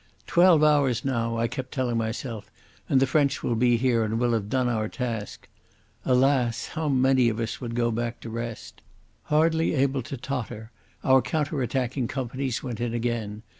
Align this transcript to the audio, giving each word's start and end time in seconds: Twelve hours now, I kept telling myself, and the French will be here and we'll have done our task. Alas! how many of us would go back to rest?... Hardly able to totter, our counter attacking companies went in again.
Twelve 0.25 0.63
hours 0.63 1.05
now, 1.05 1.37
I 1.37 1.47
kept 1.47 1.71
telling 1.71 1.95
myself, 1.97 2.49
and 2.89 2.99
the 2.99 3.05
French 3.05 3.43
will 3.43 3.53
be 3.53 3.77
here 3.77 4.03
and 4.03 4.17
we'll 4.19 4.33
have 4.33 4.49
done 4.49 4.67
our 4.67 4.89
task. 4.89 5.47
Alas! 6.05 6.69
how 6.69 6.89
many 6.89 7.29
of 7.29 7.39
us 7.39 7.61
would 7.61 7.75
go 7.75 7.91
back 7.91 8.19
to 8.21 8.29
rest?... 8.31 8.81
Hardly 9.25 9.75
able 9.75 10.01
to 10.01 10.17
totter, 10.17 10.71
our 11.03 11.21
counter 11.21 11.61
attacking 11.61 12.07
companies 12.07 12.63
went 12.63 12.79
in 12.81 12.95
again. 12.95 13.43